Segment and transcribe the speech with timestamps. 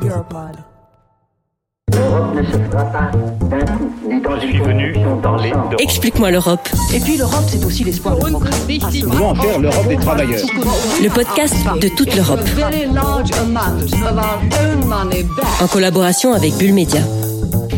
[0.00, 0.56] Europod.
[1.92, 3.10] L'Europe ne se fera pas
[3.50, 5.68] d'un coup, ni dans Je une suis venu convention parler d'ensemble.
[5.70, 5.80] d'Europe.
[5.80, 8.50] Explique-moi l'Europe, Et puis l'Europe, c'est aussi l'espoir de progrès.
[9.02, 10.40] Comment faire l'Europe des travailleurs
[11.02, 12.40] le podcast de toute l'Europe,
[15.60, 17.00] en collaboration avec Bull Media.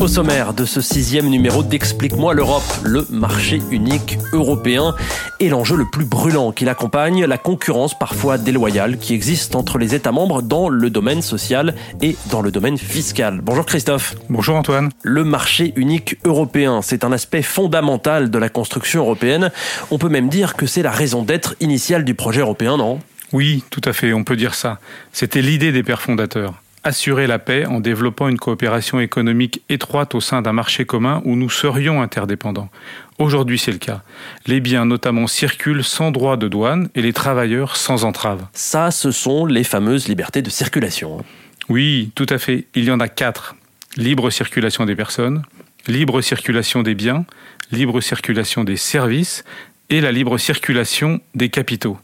[0.00, 4.94] Au sommaire de ce sixième numéro d'Explique-moi l'Europe, le marché unique européen
[5.40, 9.94] et l'enjeu le plus brûlant qui l'accompagne, la concurrence parfois déloyale qui existe entre les
[9.94, 13.42] États membres dans le domaine social et dans le domaine fiscal.
[13.42, 14.14] Bonjour Christophe.
[14.30, 14.88] Bonjour Antoine.
[15.02, 19.50] Le marché unique européen, c'est un aspect fondamental de la construction européenne.
[19.90, 23.00] On peut même dire que c'est la raison d'être initiale du projet européen, non?
[23.34, 24.78] Oui, tout à fait, on peut dire ça.
[25.12, 26.54] C'était l'idée des pères fondateurs.
[26.82, 31.36] Assurer la paix en développant une coopération économique étroite au sein d'un marché commun où
[31.36, 32.70] nous serions interdépendants.
[33.18, 34.02] Aujourd'hui, c'est le cas.
[34.46, 38.46] Les biens notamment circulent sans droit de douane et les travailleurs sans entrave.
[38.54, 41.22] Ça, ce sont les fameuses libertés de circulation.
[41.68, 42.66] Oui, tout à fait.
[42.74, 43.56] Il y en a quatre.
[43.98, 45.42] Libre circulation des personnes,
[45.86, 47.26] libre circulation des biens,
[47.72, 49.44] libre circulation des services
[49.90, 51.98] et la libre circulation des capitaux.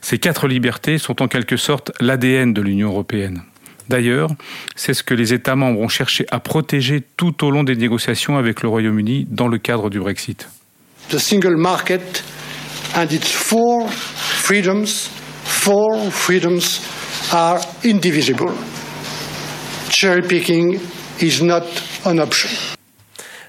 [0.00, 3.42] Ces quatre libertés sont en quelque sorte l'ADN de l'Union européenne.
[3.88, 4.30] D'ailleurs,
[4.76, 8.36] c'est ce que les États membres ont cherché à protéger tout au long des négociations
[8.36, 10.48] avec le Royaume-Uni dans le cadre du Brexit.
[11.08, 12.22] the single market
[12.94, 15.08] and its four freedoms,
[15.44, 16.80] four freedoms
[17.32, 18.54] are indivisible.
[19.90, 20.80] Cherry picking
[21.20, 21.64] is not
[22.04, 22.77] an option.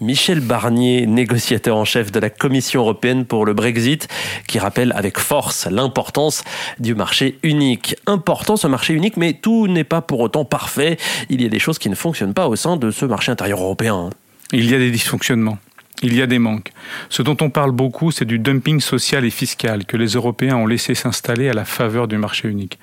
[0.00, 4.08] Michel Barnier, négociateur en chef de la Commission européenne pour le Brexit,
[4.46, 6.42] qui rappelle avec force l'importance
[6.78, 7.96] du marché unique.
[8.06, 10.96] Important ce marché unique, mais tout n'est pas pour autant parfait.
[11.28, 13.60] Il y a des choses qui ne fonctionnent pas au sein de ce marché intérieur
[13.60, 14.08] européen.
[14.52, 15.58] Il y a des dysfonctionnements.
[16.02, 16.72] Il y a des manques.
[17.10, 20.66] Ce dont on parle beaucoup, c'est du dumping social et fiscal que les Européens ont
[20.66, 22.78] laissé s'installer à la faveur du marché unique.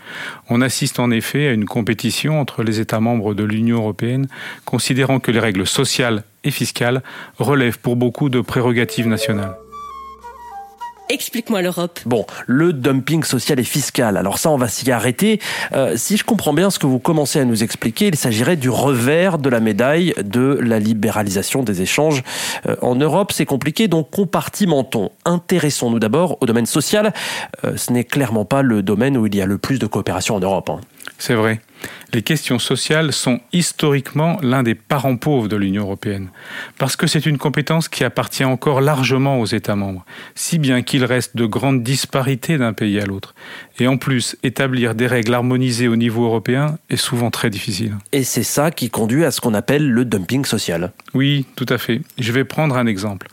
[0.49, 4.27] On assiste en effet à une compétition entre les États membres de l'Union européenne,
[4.65, 7.01] considérant que les règles sociales et fiscales
[7.39, 9.55] relèvent pour beaucoup de prérogatives nationales.
[11.09, 11.99] Explique-moi l'Europe.
[12.05, 14.17] Bon, le dumping social et fiscal.
[14.17, 15.39] Alors ça, on va s'y arrêter.
[15.73, 18.69] Euh, si je comprends bien ce que vous commencez à nous expliquer, il s'agirait du
[18.69, 22.23] revers de la médaille de la libéralisation des échanges
[22.67, 23.31] euh, en Europe.
[23.31, 25.11] C'est compliqué, donc compartimentons.
[25.23, 27.13] Intéressons-nous d'abord au domaine social.
[27.63, 30.35] Euh, ce n'est clairement pas le domaine où il y a le plus de coopération
[30.35, 30.69] en Europe.
[30.69, 30.81] hein.
[31.17, 31.61] C'est vrai.
[32.13, 36.29] Les questions sociales sont historiquement l'un des parents pauvres de l'Union européenne,
[36.77, 41.03] parce que c'est une compétence qui appartient encore largement aux États membres, si bien qu'il
[41.03, 43.35] reste de grandes disparités d'un pays à l'autre.
[43.79, 47.95] Et en plus, établir des règles harmonisées au niveau européen est souvent très difficile.
[48.11, 50.93] Et c'est ça qui conduit à ce qu'on appelle le dumping social.
[51.13, 52.01] Oui, tout à fait.
[52.17, 53.27] Je vais prendre un exemple.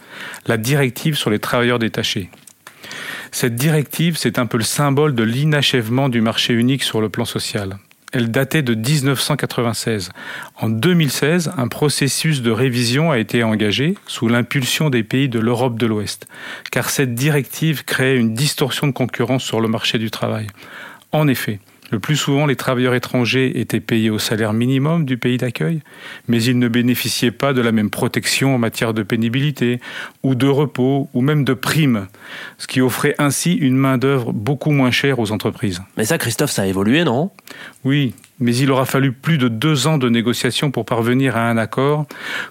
[0.46, 2.28] La directive sur les travailleurs détachés.
[3.32, 7.24] Cette directive, c'est un peu le symbole de l'inachèvement du marché unique sur le plan
[7.24, 7.78] social.
[8.12, 10.10] Elle datait de 1996.
[10.60, 15.76] En 2016, un processus de révision a été engagé sous l'impulsion des pays de l'Europe
[15.80, 16.28] de l'Ouest,
[16.70, 20.46] car cette directive créait une distorsion de concurrence sur le marché du travail.
[21.10, 21.58] En effet,
[21.94, 25.80] le plus souvent, les travailleurs étrangers étaient payés au salaire minimum du pays d'accueil,
[26.26, 29.78] mais ils ne bénéficiaient pas de la même protection en matière de pénibilité,
[30.24, 32.08] ou de repos, ou même de primes,
[32.58, 35.82] ce qui offrait ainsi une main-d'œuvre beaucoup moins chère aux entreprises.
[35.96, 37.30] Mais ça, Christophe, ça a évolué, non?
[37.84, 41.56] Oui, mais il aura fallu plus de deux ans de négociations pour parvenir à un
[41.56, 42.06] accord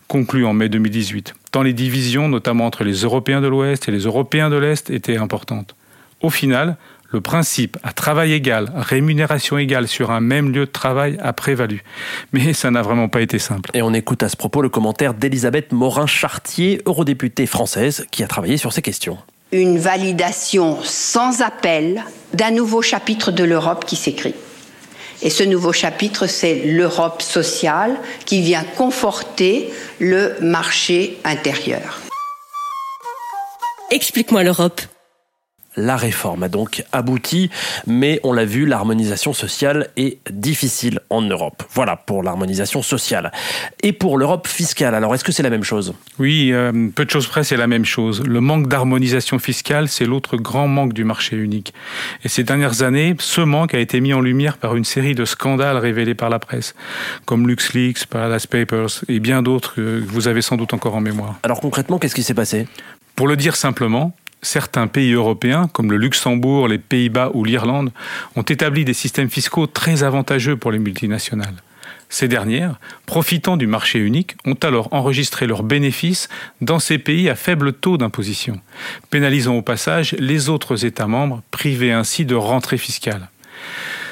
[0.07, 4.05] conclu en mai 2018, tant les divisions, notamment entre les Européens de l'Ouest et les
[4.05, 5.75] Européens de l'Est, étaient importantes.
[6.21, 6.77] Au final,
[7.13, 11.83] le principe à travail égal, rémunération égale sur un même lieu de travail a prévalu.
[12.33, 13.69] Mais ça n'a vraiment pas été simple.
[13.75, 18.57] Et on écoute à ce propos le commentaire d'Elisabeth Morin-Chartier, eurodéputée française, qui a travaillé
[18.57, 19.17] sur ces questions.
[19.51, 22.03] une validation sans appel
[22.33, 24.33] d'un nouveau chapitre de l'Europe qui s'écrit.
[25.21, 29.69] Et ce nouveau chapitre, c'est l'Europe sociale qui vient conforter
[29.99, 32.01] le marché intérieur.
[33.91, 34.81] Explique-moi l'Europe.
[35.75, 37.49] La réforme a donc abouti,
[37.87, 41.63] mais on l'a vu, l'harmonisation sociale est difficile en Europe.
[41.71, 43.31] Voilà pour l'harmonisation sociale.
[43.81, 45.93] Et pour l'Europe fiscale, alors est-ce que c'est la même chose?
[46.19, 48.21] Oui, euh, peu de choses près, c'est la même chose.
[48.23, 51.73] Le manque d'harmonisation fiscale, c'est l'autre grand manque du marché unique.
[52.23, 55.25] Et ces dernières années, ce manque a été mis en lumière par une série de
[55.25, 56.75] scandales révélés par la presse,
[57.25, 61.39] comme LuxLeaks, Paradise Papers et bien d'autres que vous avez sans doute encore en mémoire.
[61.43, 62.67] Alors concrètement, qu'est-ce qui s'est passé?
[63.15, 67.91] Pour le dire simplement, certains pays européens, comme le Luxembourg, les Pays-Bas ou l'Irlande,
[68.35, 71.55] ont établi des systèmes fiscaux très avantageux pour les multinationales.
[72.09, 76.29] Ces dernières, profitant du marché unique, ont alors enregistré leurs bénéfices
[76.61, 78.59] dans ces pays à faible taux d'imposition,
[79.09, 83.29] pénalisant au passage les autres États membres, privés ainsi de rentrée fiscale.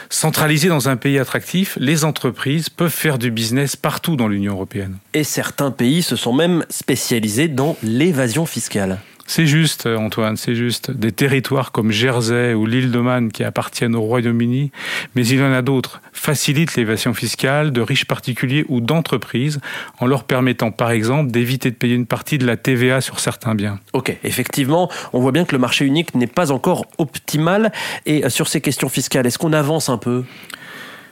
[0.10, 4.98] Centralisées dans un pays attractif, les entreprises peuvent faire du business partout dans l'Union européenne.
[5.13, 9.00] Et certains pays se sont même spécialisés dans l'évasion fiscale.
[9.33, 10.92] C'est juste, Antoine, c'est juste.
[10.92, 14.74] Des territoires comme Jersey ou l'île de Man qui appartiennent au Royaume-Uni,
[15.16, 19.62] mais il y en a d'autres, facilitent l'évasion fiscale de riches particuliers ou d'entreprises
[20.01, 23.56] en leur permettant par exemple d'éviter de payer une partie de la TVA sur certains
[23.56, 23.80] biens.
[23.94, 27.72] Ok, effectivement, on voit bien que le marché unique n'est pas encore optimal.
[28.06, 30.25] Et sur ces questions fiscales, est-ce qu'on avance un peu?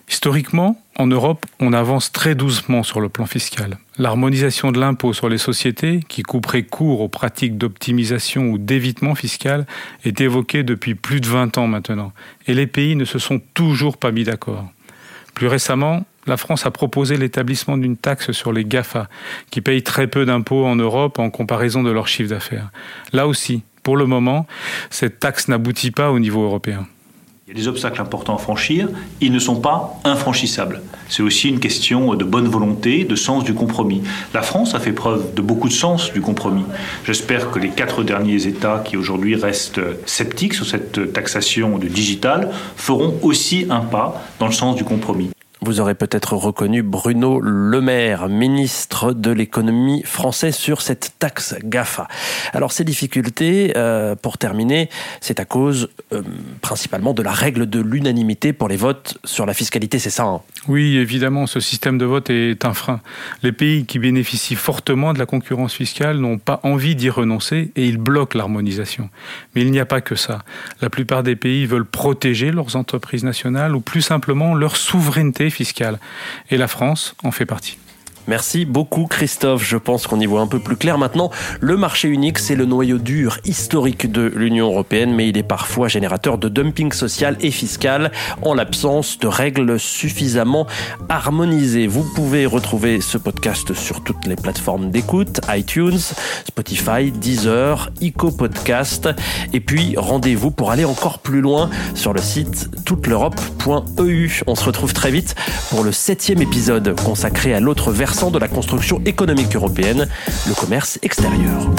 [0.10, 3.78] Historiquement, en Europe, on avance très doucement sur le plan fiscal.
[4.00, 9.68] L'harmonisation de l'impôt sur les sociétés, qui couperait court aux pratiques d'optimisation ou d'évitement fiscal,
[10.04, 12.12] est évoquée depuis plus de 20 ans maintenant,
[12.48, 14.66] et les pays ne se sont toujours pas mis d'accord.
[15.36, 19.10] Plus récemment, la France a proposé l'établissement d'une taxe sur les GAFA,
[19.52, 22.72] qui payent très peu d'impôts en Europe en comparaison de leur chiffre d'affaires.
[23.14, 24.48] Là aussi, pour le moment,
[24.90, 26.88] cette taxe n'aboutit pas au niveau européen.
[27.52, 28.90] Il y a des obstacles importants à franchir,
[29.22, 30.84] ils ne sont pas infranchissables.
[31.08, 34.04] C'est aussi une question de bonne volonté, de sens du compromis.
[34.36, 36.66] La France a fait preuve de beaucoup de sens du compromis.
[37.06, 42.52] J'espère que les quatre derniers États qui aujourd'hui restent sceptiques sur cette taxation du digital
[42.76, 45.32] feront aussi un pas dans le sens du compromis.
[45.62, 52.08] Vous aurez peut-être reconnu Bruno Le Maire, ministre de l'économie français sur cette taxe GAFA.
[52.54, 54.90] Alors ces difficultés, euh, pour terminer,
[55.20, 56.22] c'est à cause euh,
[56.62, 60.42] principalement de la règle de l'unanimité pour les votes sur la fiscalité, c'est ça hein?
[60.70, 63.02] Oui, évidemment, ce système de vote est un frein.
[63.44, 67.86] Les pays qui bénéficient fortement de la concurrence fiscale n'ont pas envie d'y renoncer et
[67.86, 69.10] ils bloquent l'harmonisation.
[69.56, 70.44] Mais il n'y a pas que ça.
[70.82, 76.00] La plupart des pays veulent protéger leurs entreprises nationales ou plus simplement leur souveraineté fiscale.
[76.50, 77.78] Et la France en fait partie.
[78.30, 81.32] Merci beaucoup Christophe, je pense qu'on y voit un peu plus clair maintenant.
[81.62, 85.88] Le marché unique, c'est le noyau dur historique de l'Union européenne, mais il est parfois
[85.88, 88.12] générateur de dumping social et fiscal
[88.44, 90.68] en l'absence de règles suffisamment
[91.10, 91.88] harmonisées.
[91.88, 95.98] Vous pouvez retrouver ce podcast sur toutes les plateformes d'écoute, iTunes,
[96.48, 99.10] Spotify, Deezer, Eco Podcast.
[99.54, 104.42] Et puis rendez-vous pour aller encore plus loin sur le site touteleurope.eu.
[104.46, 105.34] On se retrouve très vite
[105.72, 107.92] pour le septième épisode consacré à l'autre
[108.28, 110.08] de la construction économique européenne,
[110.46, 111.70] le commerce extérieur.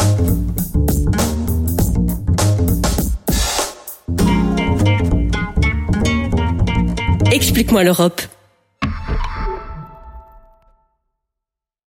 [7.31, 8.22] Explique-moi l'Europe